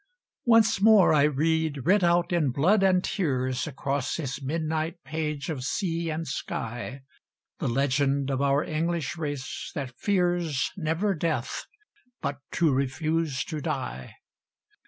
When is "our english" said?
8.41-9.15